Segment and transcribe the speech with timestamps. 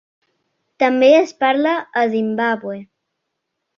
[0.83, 2.79] També es parla a Zimbàbue.